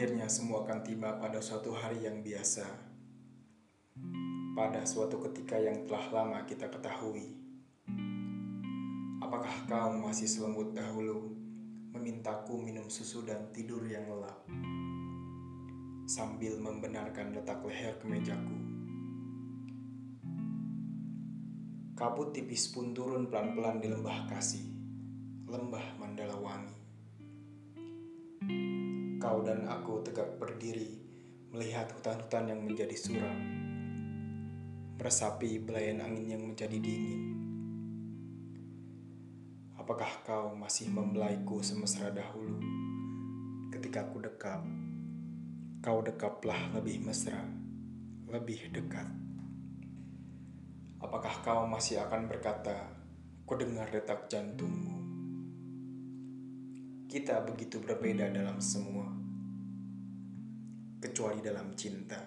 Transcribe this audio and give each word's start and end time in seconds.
Akhirnya 0.00 0.32
semua 0.32 0.64
akan 0.64 0.80
tiba 0.80 1.20
pada 1.20 1.44
suatu 1.44 1.76
hari 1.76 2.08
yang 2.08 2.24
biasa. 2.24 2.64
Pada 4.56 4.80
suatu 4.88 5.20
ketika 5.28 5.60
yang 5.60 5.84
telah 5.84 6.08
lama 6.08 6.40
kita 6.48 6.72
ketahui. 6.72 7.36
Apakah 9.20 9.68
kau 9.68 9.92
masih 10.00 10.24
selembut 10.24 10.72
dahulu 10.72 11.36
memintaku 11.92 12.64
minum 12.64 12.88
susu 12.88 13.28
dan 13.28 13.52
tidur 13.52 13.84
yang 13.84 14.08
lelap? 14.08 14.40
Sambil 16.08 16.56
membenarkan 16.56 17.36
letak 17.36 17.60
leher 17.60 17.92
ke 18.00 18.08
mejaku. 18.08 18.56
Kabut 21.92 22.32
tipis 22.32 22.72
pun 22.72 22.96
turun 22.96 23.28
pelan-pelan 23.28 23.84
di 23.84 23.92
lembah 23.92 24.32
kasih, 24.32 24.64
lembah 25.44 26.00
Mandala 26.00 26.40
Wangi. 26.40 26.79
Kau 29.20 29.44
dan 29.44 29.68
aku 29.68 30.00
tegak 30.00 30.40
berdiri 30.40 30.96
melihat 31.52 31.92
hutan-hutan 31.92 32.56
yang 32.56 32.64
menjadi 32.64 32.96
suram, 32.96 33.36
meresapi 34.96 35.60
belayan 35.60 36.00
angin 36.00 36.24
yang 36.24 36.40
menjadi 36.40 36.80
dingin. 36.80 37.36
Apakah 39.76 40.24
kau 40.24 40.56
masih 40.56 40.88
membelaiku 40.88 41.60
semesra 41.60 42.08
dahulu 42.08 42.64
ketika 43.68 44.08
aku 44.08 44.24
dekap? 44.24 44.64
Kau 45.84 46.00
dekaplah 46.00 46.72
lebih 46.80 47.04
mesra, 47.04 47.44
lebih 48.24 48.72
dekat. 48.72 49.04
Apakah 50.96 51.44
kau 51.44 51.68
masih 51.68 52.00
akan 52.08 52.24
berkata, 52.24 52.88
ku 53.44 53.52
dengar 53.52 53.92
detak 53.92 54.32
jantungmu? 54.32 55.09
Kita 57.10 57.42
begitu 57.42 57.82
berbeda 57.82 58.30
dalam 58.30 58.62
semua, 58.62 59.02
kecuali 61.02 61.42
dalam 61.42 61.74
cinta. 61.74 62.22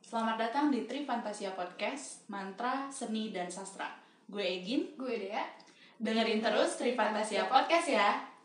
Selamat 0.00 0.40
datang 0.40 0.72
di 0.72 0.88
Tri 0.88 1.04
Fantasia 1.04 1.52
Podcast, 1.52 2.24
Mantra, 2.32 2.88
Seni, 2.88 3.28
dan 3.28 3.52
Sastra. 3.52 3.92
Gue 4.24 4.56
Egin, 4.56 4.96
Gue 4.96 5.20
Dea. 5.20 5.68
Dengerin 5.98 6.38
terus 6.38 6.78
Tri 6.78 6.94
Fantasia 6.94 7.50
Podcast 7.50 7.90
ya. 7.90 8.37